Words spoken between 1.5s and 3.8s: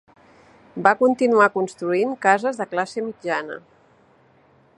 construint cases de classe mitjana.